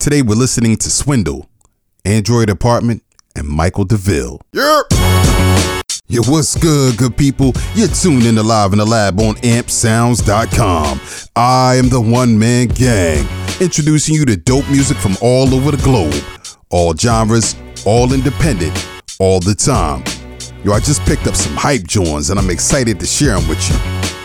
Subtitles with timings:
[0.00, 1.50] Today we're listening to Swindle,
[2.06, 3.02] Android Apartment,
[3.36, 4.40] and Michael DeVille.
[4.54, 4.86] Yep.
[6.08, 7.52] Yo, what's good, good people?
[7.74, 11.00] You're tuned in to Live in the Lab on ampsounds.com.
[11.36, 13.28] I am the one man gang,
[13.60, 16.24] introducing you to dope music from all over the globe.
[16.70, 17.54] All genres,
[17.84, 18.88] all independent,
[19.18, 20.02] all the time.
[20.64, 23.68] Yo, I just picked up some hype joints and I'm excited to share them with
[23.68, 23.76] you.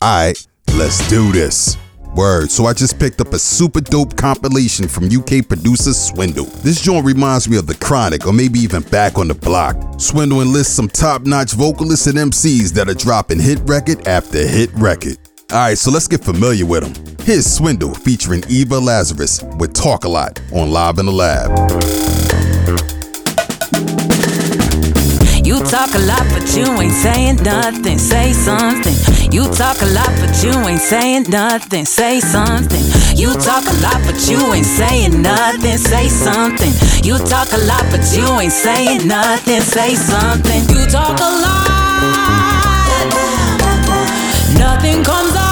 [0.00, 0.46] Alright,
[0.76, 1.76] let's do this.
[2.16, 2.50] Word.
[2.50, 6.46] So I just picked up a super dope compilation from UK producer Swindle.
[6.64, 9.76] This joint reminds me of The Chronic or maybe even Back on the Block.
[10.00, 15.18] Swindle enlists some top-notch vocalists and MCs that are dropping hit record after hit record.
[15.52, 17.16] Alright, so let's get familiar with them.
[17.24, 21.50] Here's Swindle featuring Eva Lazarus with Talk a Lot on Live in the Lab.
[25.46, 27.98] You talk a lot, but you ain't saying nothing.
[27.98, 28.96] Say something.
[29.30, 31.86] You talk a lot, but you ain't saying nothing.
[31.86, 32.82] Say something.
[33.14, 35.78] You talk a lot, but you ain't saying nothing.
[35.78, 36.72] Say something.
[37.04, 39.60] You talk a lot, but you ain't saying nothing.
[39.60, 40.62] Say something.
[40.68, 43.06] You talk a lot.
[44.58, 45.45] Nothing comes out.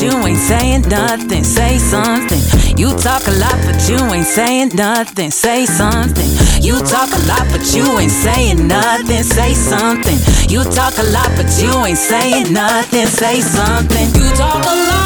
[0.00, 1.44] You ain't saying nothing.
[1.44, 2.40] Say something.
[2.76, 5.30] You talk a lot, but you ain't saying nothing.
[5.30, 6.28] Say something.
[6.62, 9.22] You talk a lot, but you ain't saying nothing.
[9.22, 10.18] Say something.
[10.48, 13.06] You talk a lot, but you ain't saying nothing.
[13.06, 14.06] Say something.
[14.14, 14.97] You talk a lot.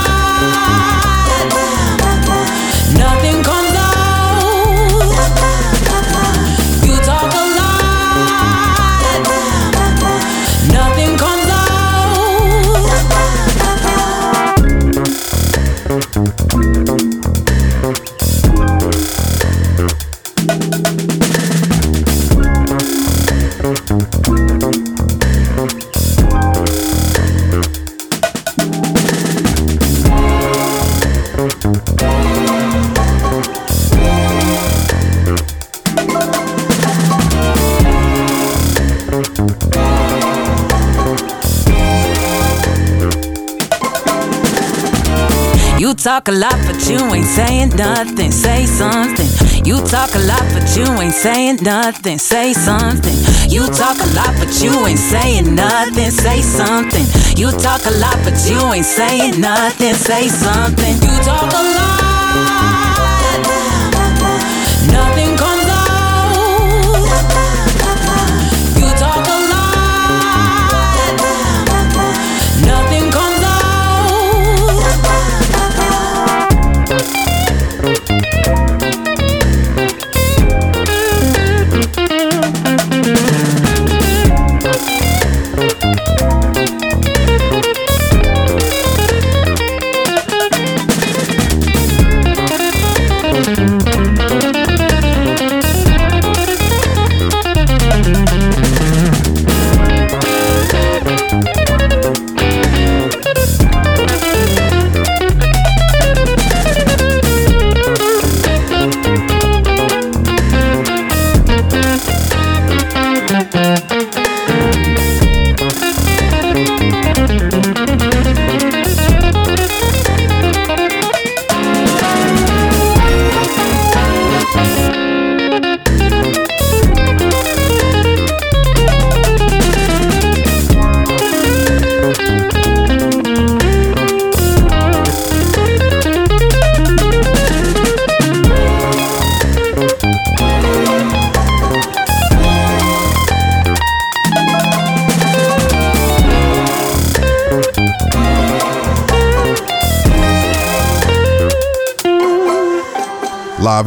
[46.02, 48.32] Talk a lot, but you ain't saying nothing.
[48.32, 49.28] Say something.
[49.64, 52.18] You talk a lot, but you ain't saying nothing.
[52.18, 53.14] Say something.
[53.48, 56.10] You talk a lot, but you ain't saying nothing.
[56.10, 57.06] Say something.
[57.36, 59.94] You talk a lot, but you ain't saying nothing.
[59.94, 60.94] Say something.
[60.94, 62.71] You talk a lot.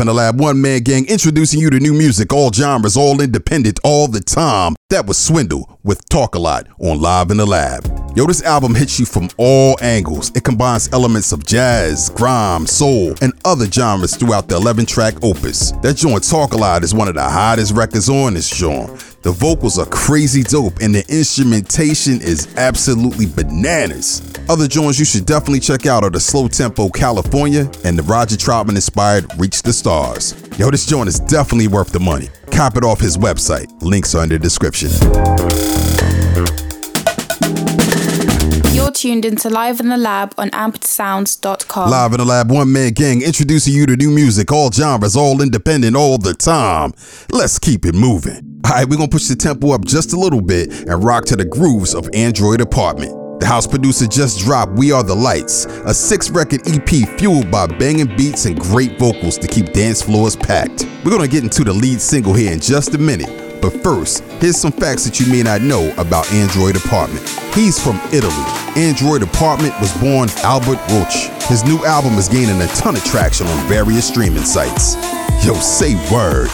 [0.06, 4.07] The Lab, one man gang introducing you to new music, all genres, all independent, all
[4.07, 4.75] the time.
[4.90, 7.86] That was Swindle with Talk a Lot on Live in the Lab.
[8.16, 10.31] Yo, this album hits you from all angles.
[10.36, 15.72] It combines elements of jazz, grime, soul, and other genres throughout the 11 track opus.
[15.81, 19.15] That joint Talk a Lot is one of the hottest records on this joint.
[19.25, 24.22] The vocals are crazy dope and the instrumentation is absolutely bananas.
[24.48, 28.36] Other joints you should definitely check out are the slow tempo California and the Roger
[28.36, 30.36] Troutman inspired Reach the Stars.
[30.60, 32.30] Yo, this joint is definitely worth the money.
[32.51, 33.66] Cop it off his website.
[33.81, 34.92] Links are in the description.
[38.75, 41.89] You're tuned into Live in the Lab on ampedsounds.com.
[41.89, 45.42] Live in the Lab, one man gang introducing you to new music, all genres, all
[45.42, 46.94] independent, all the time.
[47.31, 48.55] Let's keep it moving.
[48.66, 51.36] All right, we're gonna push the tempo up just a little bit and rock to
[51.36, 53.40] the grooves of Android Apartment.
[53.40, 56.90] The house producer just dropped We Are the Lights, a six record EP
[57.20, 60.88] fueled by banging beats and great vocals to keep dance floors packed.
[61.04, 64.58] We're gonna get into the lead single here in just a minute, but first, here's
[64.58, 67.22] some facts that you may not know about Android Apartment.
[67.54, 68.34] He's from Italy.
[68.76, 71.30] Android Apartment was born Albert Roach.
[71.50, 74.96] His new album is gaining a ton of traction on various streaming sites.
[75.46, 76.50] Yo, say word.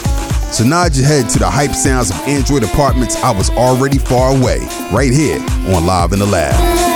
[0.52, 4.36] So nod your head to the hype sounds of Android Apartments I Was Already Far
[4.36, 4.58] Away,
[4.92, 5.40] right here
[5.74, 6.91] on Live in the Lab.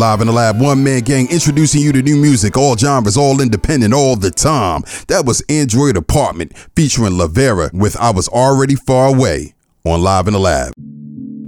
[0.00, 3.38] Live in the Lab, one man gang introducing you to new music, all genres, all
[3.42, 4.82] independent, all the time.
[5.08, 9.52] That was Android Apartment featuring Lavera with I Was Already Far Away
[9.84, 10.72] on Live in the Lab.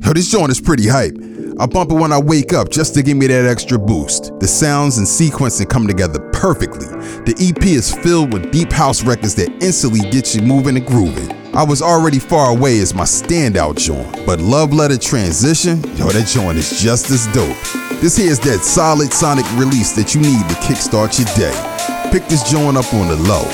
[0.04, 1.14] Yo, this joint is pretty hype.
[1.58, 4.38] I bump it when I wake up just to give me that extra boost.
[4.40, 6.86] The sounds and sequencing come together perfectly.
[7.24, 11.30] The EP is filled with deep house records that instantly get you moving and grooving.
[11.54, 16.26] I was already far away as my standout joint, but Love Letter Transition, yo, that
[16.26, 17.56] joint is just as dope.
[18.00, 22.10] This here is that solid sonic release that you need to kickstart your day.
[22.10, 23.44] Pick this joint up on the low.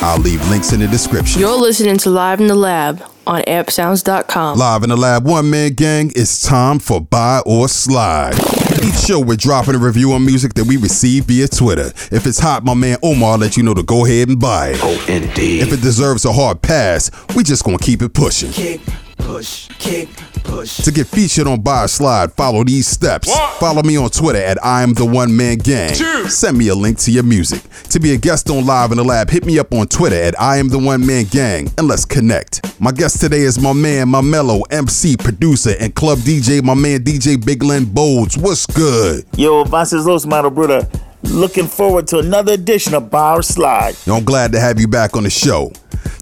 [0.00, 1.40] I'll leave links in the description.
[1.40, 4.58] You're listening to Live in the Lab on ampsounds.com.
[4.58, 8.34] Live in the Lab, one man gang, it's time for Buy or Slide.
[8.82, 11.92] Each show, we're dropping a review on music that we receive via Twitter.
[12.10, 14.80] If it's hot, my man Omar let you know to go ahead and buy it.
[14.82, 15.62] Oh, indeed.
[15.62, 18.50] If it deserves a hard pass, we just gonna keep it pushing.
[18.50, 18.80] Kick,
[19.28, 20.08] push, kick,
[20.42, 20.78] push.
[20.78, 23.30] To get featured on Buy a Slide, follow these steps.
[23.58, 25.94] Follow me on Twitter at I am the one man gang.
[26.28, 27.60] Send me a link to your music.
[27.90, 30.40] To be a guest on Live in the Lab, hit me up on Twitter at
[30.40, 32.80] I am the one man gang and let's connect.
[32.80, 37.00] My guest today is my man, my mellow MC, producer, and club DJ, my man
[37.00, 38.38] DJ Big Len Bolds.
[38.38, 39.26] What's good?
[39.36, 40.88] Yo, Los Mano Bruda.
[41.22, 43.94] Looking forward to another edition of Bar Slide.
[44.06, 45.72] I'm glad to have you back on the show.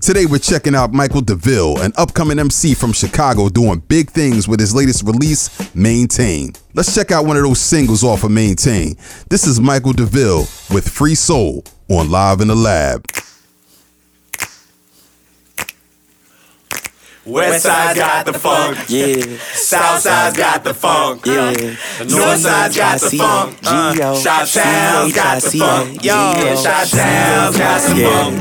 [0.06, 4.60] Today we're checking out Michael DeVille, an upcoming MC from Chicago doing big things with
[4.60, 6.52] his latest release, Maintain.
[6.74, 8.96] Let's check out one of those singles off of Maintain.
[9.30, 13.04] This is Michael DeVille with Free Soul on Live in the Lab.
[17.24, 18.78] West side got the funk.
[18.88, 19.16] Yeah.
[19.54, 21.26] South side's got the funk.
[21.26, 21.50] Yeah.
[22.06, 23.58] North side's got the funk.
[23.64, 24.14] Uh, G-O.
[24.20, 26.04] Shot town's got the funk.
[26.04, 26.12] Yo,
[26.62, 28.22] shot town's got the Yeah.
[28.22, 28.38] funk.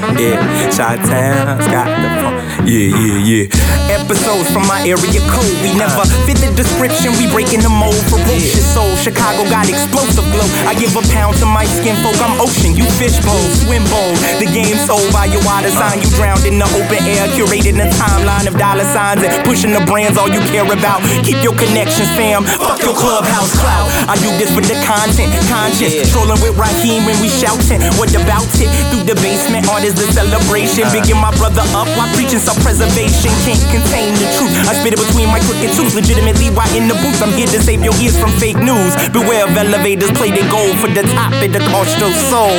[0.00, 2.68] Yeah, Chi-Town's got the funk.
[2.68, 3.77] Yeah, yeah, yeah.
[3.88, 5.56] Episodes from my area code.
[5.64, 7.16] We never fit the description.
[7.16, 7.96] We breaking the mold.
[8.12, 8.92] Ferocious soul.
[9.00, 10.44] Chicago got explosive glow.
[10.68, 12.16] I give a pound to my skin folk.
[12.20, 12.76] I'm ocean.
[12.76, 14.12] You fish bowl, swim bowl.
[14.36, 16.04] The game sold by your water sign.
[16.04, 17.24] You drowned in the open air.
[17.32, 21.00] Curating a timeline of dollar signs and pushing the brands all you care about.
[21.24, 22.44] Keep your connections, fam.
[22.44, 23.88] Fuck your clubhouse clout.
[24.04, 25.32] I do this for the content.
[25.48, 26.08] Conscious.
[26.12, 27.80] Strolling with Raheem when we shouting.
[27.96, 28.68] What about it?
[28.92, 30.84] Through the basement, art is the celebration.
[30.84, 30.92] Uh.
[30.92, 33.32] Bigging my brother up while preaching self-preservation.
[33.48, 34.54] Can't contain the truth.
[34.66, 35.94] I spit it between my crooked tooth.
[35.94, 37.22] Legitimately, why in the booth?
[37.22, 38.92] I'm here to save your ears from fake news.
[39.14, 41.32] Beware of elevators, play their gold for the top.
[41.38, 42.58] It'll cost your soul.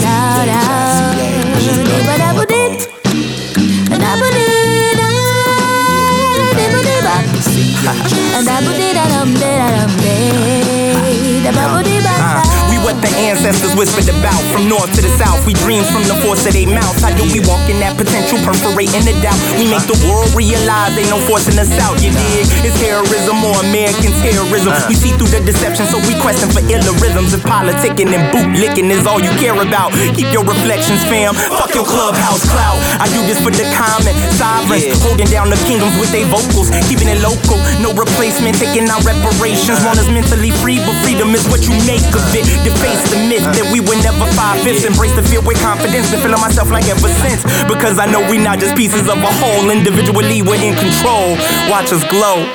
[0.00, 0.37] Uh,
[13.48, 15.38] ancestors whispered about from north to the south.
[15.46, 16.98] We dreams from the force of their mouths.
[16.98, 19.38] How do we walk in that potential, perforating the doubt?
[19.54, 22.02] We make the world realize they no forcing us out.
[22.02, 22.50] You dig?
[22.66, 24.74] It's terrorism or American terrorism.
[24.74, 24.90] Uh-huh.
[24.90, 27.38] We see through the deception, so we question for iller rhythms.
[27.38, 31.38] If politicking and bootlicking is all you care about, keep your reflections, fam.
[31.38, 32.82] Fuck your clubhouse clout.
[32.98, 37.06] I do this for the common sovereigns, holding down the kingdoms with their vocals, keeping
[37.06, 37.62] it local.
[37.78, 39.78] No replacement, taking out reparations.
[39.78, 39.94] Uh-huh.
[39.94, 42.42] Want us mentally free, but freedom is what you make of it.
[42.66, 44.84] Deface the myth that we were never five fifths.
[44.84, 47.42] Embrace the fear with confidence, been feeling myself like ever since.
[47.68, 49.70] Because I know we not just pieces of a whole.
[49.70, 51.36] Individually, we're in control.
[51.68, 52.46] Watch us glow.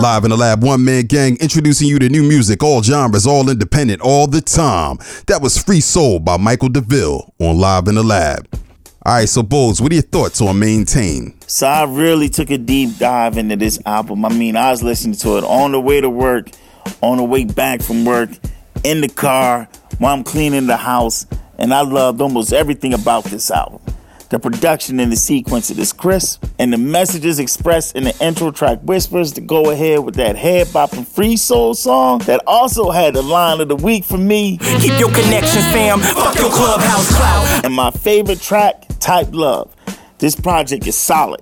[0.00, 3.50] Live in the lab, one man gang introducing you to new music, all genres, all
[3.50, 4.96] independent, all the time.
[5.26, 8.46] That was Free Soul by Michael DeVille on Live in the Lab.
[9.04, 11.34] All right, so Bolds, what are your thoughts on Maintain?
[11.48, 14.24] So I really took a deep dive into this album.
[14.24, 16.50] I mean, I was listening to it on the way to work,
[17.00, 18.30] on the way back from work,
[18.84, 21.26] in the car, while I'm cleaning the house,
[21.58, 23.80] and I loved almost everything about this album.
[24.30, 28.78] The production and the sequence is crisp, and the messages expressed in the intro track
[28.82, 33.22] whispers to go ahead with that head bopping free soul song that also had the
[33.22, 34.58] line of the week for me.
[34.58, 36.00] Keep your connections, fam.
[36.00, 37.64] Fuck your clubhouse clout.
[37.64, 39.74] And my favorite track, Type Love.
[40.18, 41.40] This project is solid.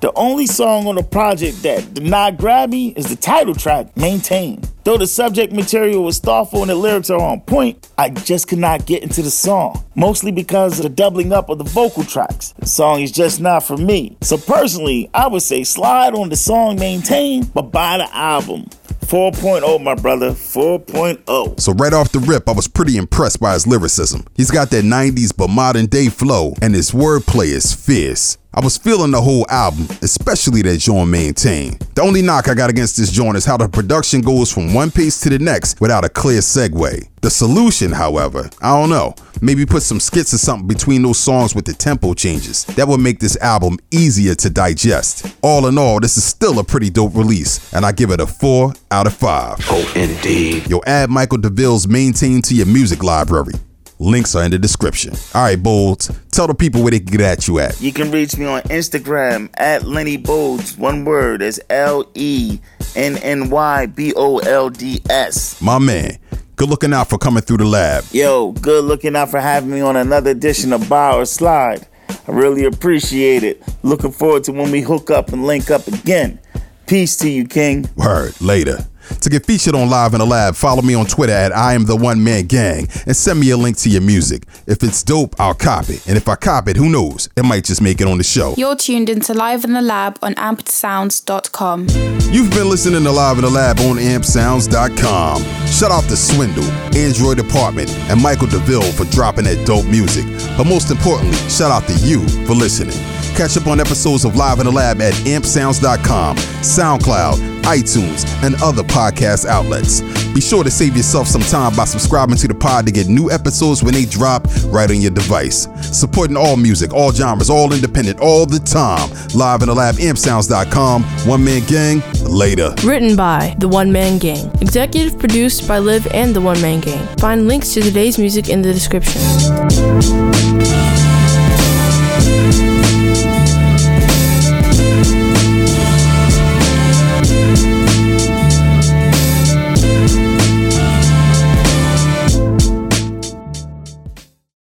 [0.00, 3.96] The only song on the project that did not grab me is the title track,
[3.96, 4.63] Maintain.
[4.84, 8.58] Though the subject material was thoughtful and the lyrics are on point, I just could
[8.58, 9.82] not get into the song.
[9.94, 12.52] Mostly because of the doubling up of the vocal tracks.
[12.58, 14.18] The song is just not for me.
[14.20, 18.68] So personally, I would say slide on the song Maintain, but buy the album.
[19.06, 20.32] 4.0, my brother.
[20.32, 21.58] 4.0.
[21.58, 24.26] So right off the rip, I was pretty impressed by his lyricism.
[24.34, 28.36] He's got that 90s but modern day flow, and his wordplay is fierce.
[28.56, 31.76] I was feeling the whole album, especially that joint Maintain.
[31.94, 34.92] The only knock I got against this joint is how the production goes from one
[34.92, 37.08] piece to the next without a clear segue.
[37.20, 39.16] The solution, however, I don't know.
[39.40, 42.64] Maybe put some skits or something between those songs with the tempo changes.
[42.76, 45.26] That would make this album easier to digest.
[45.42, 48.26] All in all, this is still a pretty dope release, and I give it a
[48.26, 49.56] 4 out of 5.
[49.68, 50.70] Oh, indeed.
[50.70, 53.54] Yo, add Michael DeVille's Maintain to your music library.
[53.98, 55.14] Links are in the description.
[55.34, 57.80] All right, Bolds, tell the people where they can get at you at.
[57.80, 60.76] You can reach me on Instagram at Lenny Bolds.
[60.76, 62.58] One word is L E
[62.96, 65.60] N N Y B O L D S.
[65.62, 66.18] My man,
[66.56, 68.04] good looking out for coming through the lab.
[68.10, 71.86] Yo, good looking out for having me on another edition of Bar or Slide.
[72.26, 73.62] I really appreciate it.
[73.82, 76.40] Looking forward to when we hook up and link up again.
[76.86, 77.88] Peace to you, King.
[77.96, 78.86] Word, later.
[79.20, 81.84] To get featured on Live in the Lab, follow me on Twitter at I am
[81.84, 84.44] the one man gang and send me a link to your music.
[84.66, 86.06] If it's dope, I'll cop it.
[86.06, 87.28] And if I cop it, who knows?
[87.36, 88.54] It might just make it on the show.
[88.56, 91.88] You're tuned into Live in the Lab on ampedsounds.com.
[92.32, 95.42] You've been listening to Live in the Lab on ampsounds.com.
[95.66, 96.64] Shout out to Swindle,
[96.96, 100.24] Android Apartment, and Michael DeVille for dropping that dope music.
[100.56, 103.13] But most importantly, shout out to you for listening.
[103.34, 108.84] Catch up on episodes of Live in the Lab at ampsounds.com, SoundCloud, iTunes, and other
[108.84, 110.02] podcast outlets.
[110.32, 113.32] Be sure to save yourself some time by subscribing to the pod to get new
[113.32, 115.66] episodes when they drop right on your device.
[115.82, 119.10] Supporting all music, all genres, all independent, all the time.
[119.34, 121.02] Live in the Lab, ampsounds.com.
[121.26, 122.72] One Man Gang, later.
[122.84, 124.46] Written by The One Man Gang.
[124.60, 127.04] Executive produced by Liv and The One Man Gang.
[127.16, 129.20] Find links to today's music in the description.